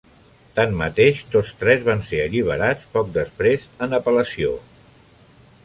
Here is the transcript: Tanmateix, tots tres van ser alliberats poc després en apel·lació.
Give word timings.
Tanmateix, 0.59 1.19
tots 1.35 1.51
tres 1.59 1.83
van 1.89 2.01
ser 2.09 2.23
alliberats 2.23 2.89
poc 2.97 3.13
després 3.21 3.69
en 3.87 3.95
apel·lació. 3.99 4.59